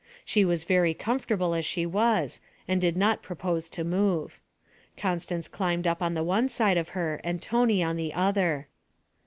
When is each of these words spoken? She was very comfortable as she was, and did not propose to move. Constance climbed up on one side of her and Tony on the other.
She 0.25 0.43
was 0.43 0.63
very 0.63 0.95
comfortable 0.95 1.53
as 1.53 1.63
she 1.63 1.85
was, 1.85 2.41
and 2.67 2.81
did 2.81 2.97
not 2.97 3.21
propose 3.21 3.69
to 3.69 3.83
move. 3.83 4.39
Constance 4.97 5.47
climbed 5.47 5.85
up 5.85 6.01
on 6.01 6.15
one 6.25 6.49
side 6.49 6.77
of 6.77 6.89
her 6.97 7.21
and 7.23 7.39
Tony 7.39 7.83
on 7.83 7.97
the 7.97 8.11
other. 8.15 8.67